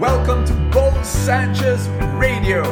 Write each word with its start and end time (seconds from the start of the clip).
Welcome 0.00 0.46
to 0.46 0.54
Bo 0.72 0.90
Sanchez 1.02 1.86
Radio. 2.16 2.64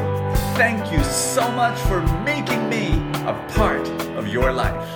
Thank 0.56 0.90
you 0.90 1.04
so 1.04 1.46
much 1.50 1.78
for 1.80 2.00
making 2.24 2.70
me 2.70 2.94
a 3.28 3.34
part 3.54 3.86
of 4.16 4.28
your 4.28 4.50
life. 4.50 4.88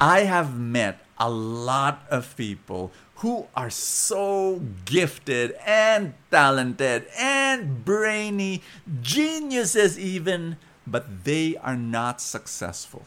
I 0.00 0.20
have 0.20 0.58
met 0.58 1.04
a 1.18 1.28
lot 1.28 2.06
of 2.08 2.34
people 2.34 2.92
who 3.16 3.48
are 3.54 3.68
so 3.68 4.62
gifted 4.86 5.52
and 5.66 6.14
talented 6.30 7.08
and 7.14 7.84
brainy, 7.84 8.62
geniuses 9.02 9.98
even, 9.98 10.56
but 10.86 11.24
they 11.24 11.56
are 11.58 11.76
not 11.76 12.22
successful. 12.22 13.04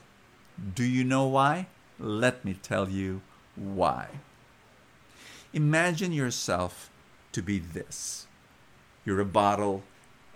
Do 0.75 0.83
you 0.83 1.03
know 1.03 1.25
why? 1.25 1.65
Let 1.97 2.45
me 2.45 2.53
tell 2.53 2.87
you 2.87 3.21
why. 3.55 4.09
Imagine 5.53 6.13
yourself 6.13 6.91
to 7.31 7.41
be 7.41 7.57
this 7.57 8.27
you're 9.05 9.19
a 9.19 9.25
bottle 9.25 9.83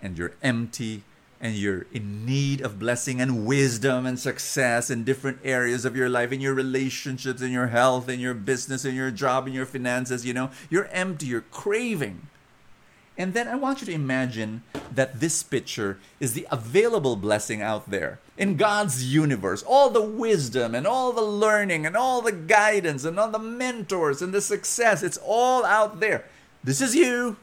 and 0.02 0.18
you're 0.18 0.34
empty 0.42 1.04
and 1.44 1.56
you're 1.56 1.86
in 1.92 2.26
need 2.26 2.62
of 2.62 2.80
blessing 2.80 3.20
and 3.20 3.46
wisdom 3.46 4.06
and 4.06 4.18
success 4.18 4.90
in 4.90 5.04
different 5.04 5.40
areas 5.44 5.84
of 5.84 5.96
your 5.96 6.08
life, 6.08 6.32
in 6.32 6.40
your 6.40 6.54
relationships, 6.54 7.42
in 7.42 7.52
your 7.52 7.68
health, 7.68 8.08
in 8.08 8.20
your 8.22 8.34
business, 8.34 8.86
in 8.86 8.96
your 8.96 9.12
job, 9.12 9.46
in 9.46 9.54
your 9.54 9.66
finances, 9.66 10.26
you 10.26 10.34
know, 10.34 10.50
you're 10.70 10.88
empty, 10.88 11.26
you're 11.26 11.42
craving. 11.52 12.28
And 13.18 13.34
then 13.34 13.48
I 13.48 13.56
want 13.56 13.82
you 13.82 13.88
to 13.88 13.94
imagine 13.94 14.64
that 14.94 15.20
this 15.20 15.44
picture 15.44 16.00
is 16.20 16.34
the 16.34 16.48
available 16.50 17.16
blessing 17.16 17.62
out 17.62 17.92
there 17.92 18.20
in 18.38 18.56
God's 18.56 19.14
universe. 19.14 19.64
All 19.64 19.90
the 19.90 20.02
wisdom 20.02 20.74
and 20.74 20.88
all 20.88 21.12
the 21.12 21.22
learning 21.22 21.86
and 21.86 21.96
all 21.96 22.22
the 22.22 22.32
guidance 22.32 23.06
and 23.06 23.20
all 23.20 23.30
the 23.30 23.38
mentors 23.38 24.22
and 24.22 24.34
the 24.34 24.42
success, 24.42 25.04
it's 25.04 25.20
all 25.24 25.64
out 25.64 26.00
there. 26.00 26.26
This 26.64 26.82
is 26.82 26.96
you, 26.96 27.36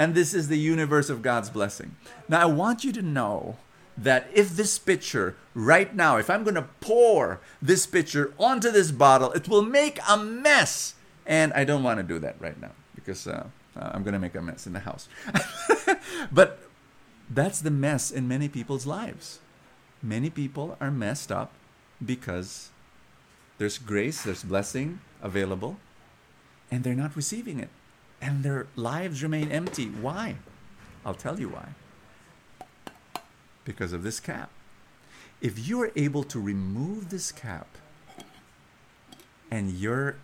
and 0.00 0.14
this 0.14 0.32
is 0.32 0.48
the 0.48 0.56
universe 0.56 1.10
of 1.10 1.20
God's 1.20 1.50
blessing. 1.50 1.94
Now, 2.26 2.40
I 2.40 2.46
want 2.46 2.84
you 2.84 2.92
to 2.92 3.02
know 3.02 3.58
that 3.98 4.28
if 4.32 4.56
this 4.56 4.78
pitcher 4.78 5.36
right 5.54 5.94
now, 5.94 6.16
if 6.16 6.30
I'm 6.30 6.42
going 6.42 6.54
to 6.54 6.70
pour 6.80 7.38
this 7.60 7.84
pitcher 7.84 8.32
onto 8.38 8.70
this 8.70 8.92
bottle, 8.92 9.30
it 9.32 9.46
will 9.46 9.60
make 9.60 10.00
a 10.08 10.16
mess. 10.16 10.94
And 11.26 11.52
I 11.52 11.64
don't 11.64 11.82
want 11.82 11.98
to 11.98 12.02
do 12.02 12.18
that 12.18 12.36
right 12.40 12.58
now 12.58 12.70
because 12.94 13.26
uh, 13.26 13.48
uh, 13.76 13.90
I'm 13.92 14.02
going 14.02 14.14
to 14.14 14.18
make 14.18 14.34
a 14.34 14.40
mess 14.40 14.66
in 14.66 14.72
the 14.72 14.80
house. 14.80 15.06
but 16.32 16.60
that's 17.28 17.60
the 17.60 17.70
mess 17.70 18.10
in 18.10 18.26
many 18.26 18.48
people's 18.48 18.86
lives. 18.86 19.40
Many 20.02 20.30
people 20.30 20.78
are 20.80 20.90
messed 20.90 21.30
up 21.30 21.52
because 22.02 22.70
there's 23.58 23.76
grace, 23.76 24.22
there's 24.22 24.44
blessing 24.44 25.00
available, 25.20 25.76
and 26.70 26.84
they're 26.84 26.94
not 26.94 27.16
receiving 27.16 27.60
it 27.60 27.68
and 28.20 28.42
their 28.42 28.66
lives 28.76 29.22
remain 29.22 29.50
empty. 29.50 29.86
Why? 29.86 30.36
I'll 31.04 31.14
tell 31.14 31.40
you 31.40 31.48
why. 31.48 31.68
Because 33.64 33.92
of 33.92 34.02
this 34.02 34.20
cap. 34.20 34.50
If 35.40 35.68
you 35.68 35.80
are 35.82 35.92
able 35.96 36.24
to 36.24 36.40
remove 36.40 37.08
this 37.08 37.32
cap, 37.32 37.66
and 39.50 39.72
you're 39.72 40.16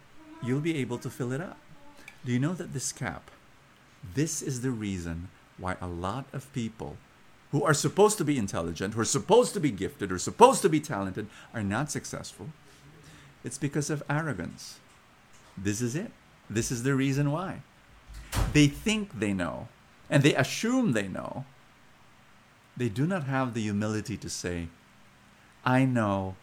you'll 0.43 0.61
be 0.61 0.77
able 0.77 0.99
to 0.99 1.11
fill 1.11 1.33
it 1.33 1.41
up. 1.41 1.59
Do 2.25 2.33
you 2.33 2.39
know 2.39 2.55
that 2.55 2.73
this 2.73 2.93
cap, 2.93 3.31
this 4.15 4.43
is 4.43 4.61
the 4.61 4.71
reason 4.71 5.29
why 5.59 5.77
a 5.81 5.87
lot 5.87 6.27
of 6.33 6.53
people 6.53 6.97
who 7.53 7.65
are 7.65 7.75
supposed 7.75 8.19
to 8.19 8.25
be 8.25 8.37
intelligent, 8.37 8.95
who 8.95 9.01
are 9.01 9.05
supposed 9.05 9.55
to 9.55 9.61
be 9.61 9.71
gifted, 9.71 10.13
or 10.13 10.19
supposed 10.19 10.63
to 10.63 10.69
be 10.69 10.81
talented, 10.81 11.27
are 11.55 11.63
not 11.63 11.91
successful. 11.91 12.49
It's 13.45 13.59
because 13.59 13.89
of 13.89 14.03
arrogance. 14.11 14.79
This 15.57 15.81
is 15.81 15.95
it. 15.95 16.11
This 16.51 16.71
is 16.71 16.83
the 16.83 16.95
reason 16.95 17.33
why. 17.33 17.63
They 18.57 18.69
think 18.69 19.21
they 19.21 19.35
know, 19.35 19.69
and 20.09 20.23
they 20.23 20.35
assume 20.35 20.93
they 20.93 21.09
know. 21.09 21.45
They 22.75 22.89
do 22.89 23.07
not 23.07 23.25
have 23.25 23.53
the 23.53 23.61
humility 23.61 24.17
to 24.17 24.31
say, 24.31 24.69
I 25.63 25.85
know 25.85 26.37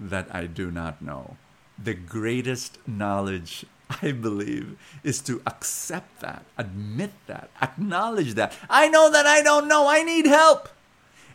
that 0.00 0.34
I 0.34 0.46
do 0.46 0.72
not 0.72 1.00
know. 1.00 1.36
The 1.78 1.94
greatest 1.94 2.78
knowledge, 2.88 3.64
I 4.02 4.10
believe, 4.10 4.76
is 5.04 5.20
to 5.20 5.42
accept 5.46 6.18
that, 6.22 6.42
admit 6.58 7.12
that, 7.28 7.50
acknowledge 7.62 8.34
that. 8.34 8.52
I 8.68 8.88
know 8.88 9.08
that 9.08 9.26
I 9.26 9.40
don't 9.40 9.68
know. 9.68 9.86
I 9.86 10.02
need 10.02 10.26
help. 10.26 10.70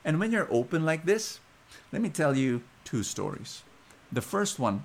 And 0.03 0.19
when 0.19 0.33
you're 0.33 0.51
open 0.51 0.83
like 0.83 1.05
this, 1.05 1.39
let 1.93 2.01
me 2.01 2.09
tell 2.09 2.35
you 2.35 2.61
two 2.83 3.03
stories. 3.03 3.63
The 4.11 4.19
first 4.21 4.59
one 4.59 4.83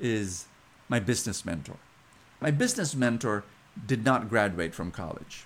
is 0.00 0.46
my 0.88 0.98
business 0.98 1.44
mentor. 1.44 1.76
My 2.40 2.50
business 2.50 2.96
mentor 2.96 3.44
did 3.86 4.04
not 4.04 4.28
graduate 4.28 4.74
from 4.74 4.90
college. 4.90 5.44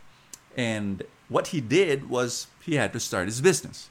And 0.56 1.03
what 1.28 1.48
he 1.48 1.60
did 1.60 2.09
was 2.09 2.47
he 2.62 2.76
had 2.76 2.93
to 2.93 3.00
start 3.00 3.26
his 3.26 3.41
business. 3.41 3.91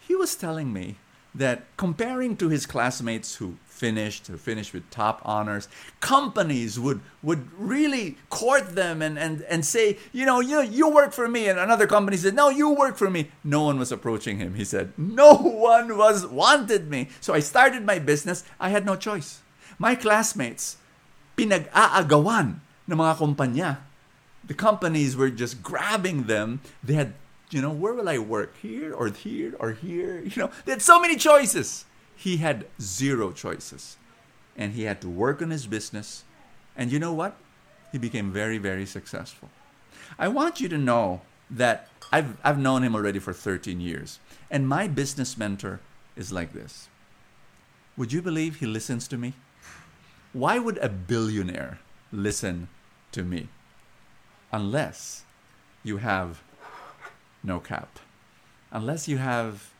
He 0.00 0.14
was 0.14 0.34
telling 0.34 0.72
me 0.72 0.96
that 1.34 1.64
comparing 1.76 2.36
to 2.36 2.48
his 2.48 2.66
classmates 2.66 3.36
who 3.36 3.56
finished, 3.66 4.26
who 4.26 4.36
finished 4.36 4.74
with 4.74 4.90
top 4.90 5.22
honors, 5.24 5.68
companies 6.00 6.80
would 6.80 7.00
would 7.22 7.48
really 7.56 8.16
court 8.28 8.74
them 8.74 9.00
and, 9.00 9.18
and, 9.18 9.42
and 9.42 9.64
say, 9.64 9.98
you 10.12 10.26
know, 10.26 10.40
you 10.40 10.62
you 10.62 10.88
work 10.90 11.12
for 11.12 11.28
me. 11.28 11.48
And 11.48 11.58
another 11.58 11.86
company 11.86 12.16
said, 12.16 12.34
No, 12.34 12.48
you 12.48 12.70
work 12.70 12.96
for 12.96 13.08
me. 13.10 13.30
No 13.44 13.62
one 13.62 13.78
was 13.78 13.92
approaching 13.92 14.38
him. 14.38 14.54
He 14.54 14.64
said, 14.64 14.92
No 14.96 15.34
one 15.36 15.96
was 15.96 16.26
wanted 16.26 16.90
me. 16.90 17.08
So 17.20 17.34
I 17.34 17.40
started 17.40 17.84
my 17.84 17.98
business. 17.98 18.42
I 18.58 18.70
had 18.70 18.84
no 18.84 18.96
choice. 18.96 19.40
My 19.78 19.94
classmates, 19.94 20.76
pinag-aagawan 21.36 22.60
ng 22.88 22.96
mga 22.96 23.16
kumpanya. 23.20 23.78
The 24.44 24.54
companies 24.54 25.16
were 25.16 25.28
just 25.28 25.62
grabbing 25.62 26.24
them. 26.24 26.60
They 26.82 26.94
had, 26.94 27.12
you 27.50 27.60
know, 27.60 27.70
where 27.70 27.92
will 27.92 28.08
I 28.08 28.18
work? 28.18 28.56
Here 28.62 28.94
or 28.94 29.08
here 29.08 29.54
or 29.60 29.72
here? 29.72 30.24
You 30.24 30.48
know, 30.48 30.50
they 30.64 30.72
had 30.72 30.82
so 30.82 31.00
many 31.00 31.16
choices. 31.16 31.84
He 32.16 32.38
had 32.38 32.66
zero 32.80 33.30
choices. 33.30 33.96
And 34.56 34.72
he 34.72 34.84
had 34.84 35.00
to 35.02 35.08
work 35.08 35.42
on 35.42 35.50
his 35.50 35.66
business. 35.66 36.24
And 36.76 36.90
you 36.90 36.98
know 36.98 37.12
what? 37.12 37.36
He 37.92 37.98
became 37.98 38.32
very, 38.32 38.58
very 38.58 38.86
successful. 38.86 39.50
I 40.18 40.28
want 40.28 40.60
you 40.60 40.68
to 40.68 40.78
know 40.78 41.20
that 41.50 41.88
I've, 42.10 42.36
I've 42.42 42.58
known 42.58 42.82
him 42.82 42.94
already 42.94 43.18
for 43.18 43.32
13 43.32 43.80
years. 43.80 44.18
And 44.50 44.68
my 44.68 44.88
business 44.88 45.36
mentor 45.36 45.80
is 46.16 46.32
like 46.32 46.52
this. 46.52 46.88
Would 47.96 48.12
you 48.12 48.22
believe 48.22 48.56
he 48.56 48.66
listens 48.66 49.08
to 49.08 49.18
me? 49.18 49.34
Why 50.32 50.58
would 50.58 50.78
a 50.78 50.88
billionaire 50.88 51.80
listen 52.12 52.68
to 53.12 53.22
me 53.22 53.48
unless 54.52 55.24
you 55.82 55.98
have 55.98 56.42
no 57.42 57.58
cap, 57.58 57.98
unless 58.70 59.08
you 59.08 59.18
have 59.18 59.70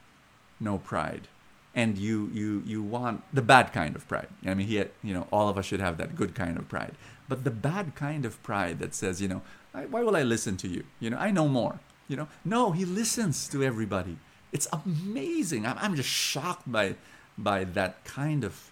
no 0.61 0.79
pride 0.79 1.29
and 1.75 1.99
you 1.99 2.31
you 2.33 2.63
you 2.67 2.83
want 2.83 3.23
the 3.33 3.43
bad 3.43 3.73
kind 3.73 3.95
of 3.95 4.07
pride. 4.09 4.29
I 4.45 4.55
mean 4.55 4.67
he 4.67 4.77
you 5.03 5.15
know 5.15 5.27
all 5.31 5.49
of 5.49 5.59
us 5.59 5.67
should 5.67 5.81
have 5.81 5.97
that 5.99 6.17
good 6.17 6.35
kind 6.35 6.57
of 6.59 6.69
pride. 6.69 6.95
But 7.29 7.45
the 7.45 7.51
bad 7.51 7.95
kind 7.95 8.25
of 8.25 8.43
pride 8.43 8.79
that 8.81 8.95
says 8.95 9.21
you 9.21 9.29
know 9.29 9.43
why 9.73 10.03
will 10.03 10.17
i 10.17 10.23
listen 10.23 10.57
to 10.59 10.69
you? 10.69 10.85
You 11.01 11.11
know 11.11 11.19
i 11.19 11.31
know 11.31 11.49
more. 11.49 11.81
You 12.09 12.17
know? 12.17 12.29
No 12.45 12.73
he 12.73 12.85
listens 12.85 13.49
to 13.49 13.63
everybody. 13.63 14.17
It's 14.51 14.67
amazing. 14.73 15.67
I'm, 15.67 15.77
I'm 15.79 15.95
just 15.95 16.09
shocked 16.09 16.71
by 16.71 16.97
by 17.37 17.65
that 17.65 18.05
kind 18.05 18.45
of 18.45 18.71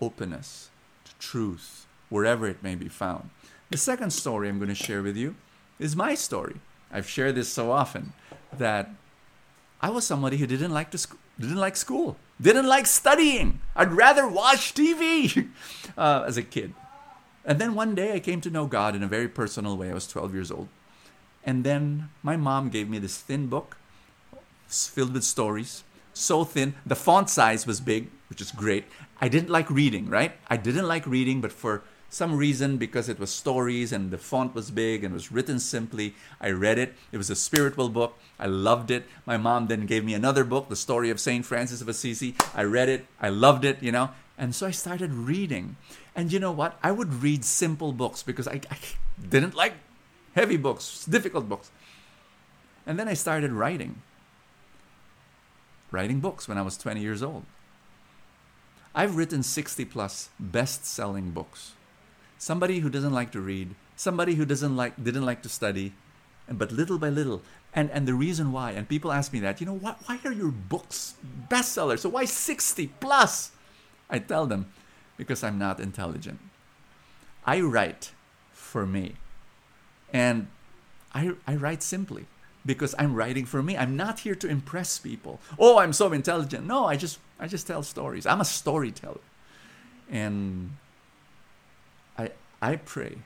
openness 0.00 0.70
to 1.04 1.12
truth 1.18 1.86
wherever 2.08 2.46
it 2.46 2.62
may 2.62 2.74
be 2.74 2.88
found 2.88 3.30
the 3.72 3.78
second 3.78 4.10
story 4.12 4.48
I'm 4.48 4.58
going 4.58 4.68
to 4.68 4.74
share 4.74 5.02
with 5.02 5.16
you 5.16 5.34
is 5.78 5.96
my 5.96 6.14
story. 6.14 6.56
I've 6.92 7.08
shared 7.08 7.34
this 7.34 7.48
so 7.48 7.72
often 7.72 8.12
that 8.56 8.90
I 9.80 9.90
was 9.90 10.06
somebody 10.06 10.36
who 10.36 10.46
didn't 10.46 10.72
like 10.72 10.90
to 10.90 10.98
sc- 10.98 11.16
didn't 11.40 11.56
like 11.56 11.76
school, 11.76 12.16
didn't 12.40 12.66
like 12.66 12.86
studying. 12.86 13.60
I'd 13.74 13.92
rather 13.92 14.28
watch 14.28 14.74
TV 14.74 15.48
uh, 15.96 16.24
as 16.26 16.36
a 16.36 16.42
kid. 16.42 16.74
And 17.44 17.58
then 17.58 17.74
one 17.74 17.94
day 17.94 18.14
I 18.14 18.20
came 18.20 18.40
to 18.42 18.50
know 18.50 18.66
God 18.66 18.94
in 18.94 19.02
a 19.02 19.08
very 19.08 19.26
personal 19.26 19.76
way. 19.76 19.90
I 19.90 19.94
was 19.94 20.06
12 20.06 20.34
years 20.34 20.50
old. 20.50 20.68
And 21.44 21.64
then 21.64 22.10
my 22.22 22.36
mom 22.36 22.68
gave 22.68 22.88
me 22.88 22.98
this 22.98 23.18
thin 23.18 23.48
book 23.48 23.76
filled 24.68 25.12
with 25.12 25.24
stories, 25.24 25.82
so 26.14 26.44
thin. 26.44 26.74
The 26.86 26.94
font 26.94 27.28
size 27.28 27.66
was 27.66 27.80
big, 27.80 28.08
which 28.28 28.40
is 28.40 28.52
great. 28.52 28.84
I 29.20 29.28
didn't 29.28 29.50
like 29.50 29.68
reading, 29.70 30.08
right? 30.08 30.32
I 30.48 30.56
didn't 30.56 30.86
like 30.86 31.06
reading, 31.06 31.40
but 31.40 31.52
for 31.52 31.82
some 32.12 32.36
reason 32.36 32.76
because 32.76 33.08
it 33.08 33.18
was 33.18 33.30
stories 33.30 33.90
and 33.90 34.10
the 34.10 34.18
font 34.18 34.54
was 34.54 34.70
big 34.70 35.02
and 35.02 35.14
was 35.14 35.32
written 35.32 35.58
simply. 35.58 36.14
I 36.42 36.50
read 36.50 36.78
it. 36.78 36.92
It 37.10 37.16
was 37.16 37.30
a 37.30 37.34
spiritual 37.34 37.88
book. 37.88 38.18
I 38.38 38.46
loved 38.46 38.90
it. 38.90 39.04
My 39.24 39.38
mom 39.38 39.68
then 39.68 39.86
gave 39.86 40.04
me 40.04 40.12
another 40.12 40.44
book, 40.44 40.68
The 40.68 40.76
Story 40.76 41.08
of 41.08 41.18
St. 41.18 41.44
Francis 41.46 41.80
of 41.80 41.88
Assisi. 41.88 42.34
I 42.54 42.64
read 42.64 42.90
it. 42.90 43.06
I 43.18 43.30
loved 43.30 43.64
it, 43.64 43.82
you 43.82 43.90
know. 43.90 44.10
And 44.36 44.54
so 44.54 44.66
I 44.66 44.72
started 44.72 45.10
reading. 45.14 45.76
And 46.14 46.30
you 46.30 46.38
know 46.38 46.52
what? 46.52 46.78
I 46.82 46.92
would 46.92 47.22
read 47.22 47.46
simple 47.46 47.92
books 47.92 48.22
because 48.22 48.46
I, 48.46 48.60
I 48.70 48.76
didn't 49.26 49.54
like 49.54 49.72
heavy 50.34 50.58
books, 50.58 51.06
difficult 51.06 51.48
books. 51.48 51.70
And 52.86 52.98
then 52.98 53.08
I 53.08 53.14
started 53.14 53.52
writing. 53.52 54.02
Writing 55.90 56.20
books 56.20 56.46
when 56.46 56.58
I 56.58 56.62
was 56.62 56.76
20 56.76 57.00
years 57.00 57.22
old. 57.22 57.44
I've 58.94 59.16
written 59.16 59.42
60 59.42 59.86
plus 59.86 60.28
best 60.38 60.84
selling 60.84 61.30
books 61.30 61.72
somebody 62.42 62.80
who 62.80 62.90
doesn't 62.90 63.12
like 63.12 63.30
to 63.30 63.40
read, 63.40 63.74
somebody 63.94 64.34
who 64.34 64.44
doesn't 64.44 64.74
like 64.74 64.98
didn't 65.02 65.24
like 65.24 65.42
to 65.42 65.48
study, 65.48 65.92
but 66.50 66.72
little 66.72 66.98
by 66.98 67.08
little, 67.08 67.40
and 67.72 67.88
and 67.90 68.08
the 68.08 68.14
reason 68.14 68.50
why, 68.50 68.72
and 68.72 68.88
people 68.88 69.12
ask 69.12 69.32
me 69.32 69.38
that, 69.40 69.60
you 69.60 69.66
know, 69.66 69.78
why 69.78 69.94
why 70.06 70.18
are 70.24 70.32
your 70.32 70.50
books 70.50 71.14
bestsellers? 71.48 72.00
So 72.00 72.08
why 72.08 72.24
60 72.24 72.88
plus? 72.98 73.52
I 74.10 74.18
tell 74.18 74.46
them, 74.46 74.66
because 75.16 75.44
I'm 75.44 75.58
not 75.58 75.78
intelligent. 75.80 76.40
I 77.46 77.60
write 77.60 78.12
for 78.52 78.86
me. 78.86 79.14
And 80.12 80.48
I, 81.14 81.32
I 81.46 81.56
write 81.56 81.82
simply 81.82 82.26
because 82.66 82.94
I'm 82.98 83.14
writing 83.14 83.46
for 83.46 83.62
me. 83.62 83.76
I'm 83.76 83.96
not 83.96 84.20
here 84.20 84.34
to 84.34 84.46
impress 84.48 84.98
people. 84.98 85.40
Oh, 85.58 85.78
I'm 85.78 85.94
so 85.94 86.12
intelligent. 86.12 86.66
No, 86.66 86.84
I 86.86 86.96
just 86.96 87.18
I 87.38 87.46
just 87.46 87.66
tell 87.66 87.82
stories. 87.82 88.26
I'm 88.26 88.40
a 88.40 88.44
storyteller. 88.44 89.24
And 90.10 90.76
I 92.62 92.76
pray 92.76 93.18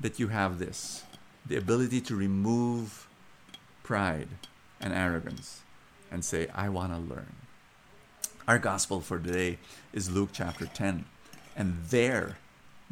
that 0.00 0.18
you 0.18 0.28
have 0.28 0.58
this, 0.58 1.04
the 1.44 1.56
ability 1.56 2.00
to 2.00 2.16
remove 2.16 3.06
pride 3.82 4.28
and 4.80 4.94
arrogance 4.94 5.60
and 6.10 6.24
say, 6.24 6.48
I 6.54 6.70
want 6.70 6.92
to 6.92 7.14
learn. 7.14 7.34
Our 8.48 8.58
gospel 8.58 9.02
for 9.02 9.18
today 9.18 9.58
is 9.92 10.10
Luke 10.10 10.30
chapter 10.32 10.64
10. 10.64 11.04
And 11.54 11.84
there, 11.90 12.38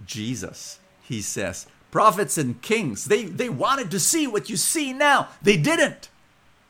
Jesus, 0.04 0.80
he 1.02 1.22
says, 1.22 1.66
prophets 1.90 2.36
and 2.36 2.60
kings, 2.60 3.06
they, 3.06 3.24
they 3.24 3.48
wanted 3.48 3.90
to 3.90 3.98
see 3.98 4.26
what 4.26 4.50
you 4.50 4.58
see 4.58 4.92
now. 4.92 5.28
They 5.40 5.56
didn't 5.56 6.10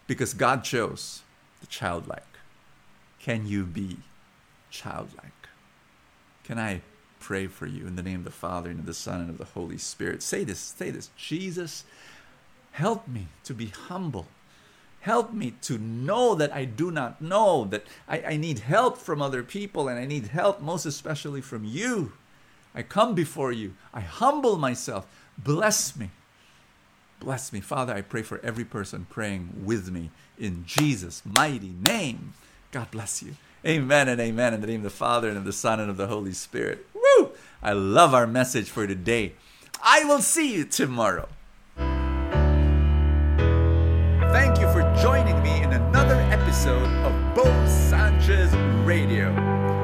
because 0.06 0.35
God 0.35 0.63
chose 0.63 1.23
the 1.61 1.67
childlike. 1.67 2.23
Can 3.19 3.49
you 3.49 3.65
be 3.65 3.97
childlike? 4.71 5.49
Can 6.45 6.61
I 6.61 6.83
pray 7.20 7.46
for 7.46 7.67
you 7.67 7.87
in 7.87 7.94
the 7.94 8.02
name 8.02 8.19
of 8.20 8.25
the 8.25 8.31
Father 8.31 8.70
and 8.70 8.81
of 8.81 8.87
the 8.87 8.94
Son 8.94 9.20
and 9.20 9.31
of 9.31 9.38
the 9.38 9.44
Holy 9.44 9.78
Spirit? 9.78 10.22
Say 10.22 10.43
this, 10.43 10.58
say 10.58 10.90
this. 10.90 11.11
Jesus, 11.17 11.84
help 12.72 13.06
me 13.06 13.28
to 13.44 13.55
be 13.55 13.67
humble 13.67 14.26
Help 15.00 15.32
me 15.32 15.55
to 15.62 15.78
know 15.78 16.34
that 16.34 16.52
I 16.52 16.67
do 16.67 16.90
not 16.90 17.22
know, 17.22 17.64
that 17.70 17.84
I, 18.06 18.22
I 18.22 18.37
need 18.37 18.58
help 18.61 18.99
from 18.99 19.22
other 19.22 19.43
people, 19.43 19.88
and 19.88 19.99
I 19.99 20.05
need 20.05 20.28
help 20.28 20.61
most 20.61 20.84
especially 20.84 21.40
from 21.40 21.64
you. 21.64 22.12
I 22.75 22.82
come 22.82 23.14
before 23.14 23.50
you. 23.50 23.75
I 23.94 24.00
humble 24.00 24.58
myself. 24.58 25.06
Bless 25.38 25.96
me. 25.96 26.11
Bless 27.19 27.50
me. 27.52 27.61
Father, 27.61 27.94
I 27.94 28.02
pray 28.02 28.22
for 28.22 28.40
every 28.43 28.64
person 28.64 29.06
praying 29.08 29.64
with 29.64 29.90
me 29.90 30.11
in 30.38 30.64
Jesus' 30.67 31.22
mighty 31.25 31.75
name. 31.87 32.34
God 32.70 32.90
bless 32.90 33.22
you. 33.22 33.37
Amen 33.64 34.08
and 34.08 34.20
amen. 34.20 34.55
In 34.55 34.61
the 34.61 34.67
name 34.67 34.81
of 34.81 34.84
the 34.84 34.90
Father 34.90 35.28
and 35.28 35.38
of 35.38 35.44
the 35.44 35.52
Son 35.52 35.81
and 35.81 35.90
of 35.90 35.96
the 35.96 36.06
Holy 36.06 36.32
Spirit. 36.32 36.87
I 37.62 37.73
love 37.73 38.15
our 38.15 38.27
message 38.27 38.71
for 38.71 38.87
today. 38.87 39.35
I 39.83 40.05
will 40.05 40.21
see 40.21 40.55
you 40.55 40.65
tomorrow. 40.65 41.29
Thank 44.33 44.61
you 44.61 44.71
for 44.73 44.83
joining 45.03 45.43
me 45.43 45.62
in 45.62 45.73
another 45.73 46.17
episode 46.31 46.89
of 47.05 47.35
Bo 47.35 47.45
Sanchez 47.67 48.55
Radio. 48.87 49.31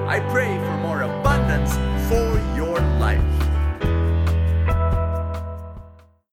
I 0.08 0.20
pray 0.30 0.56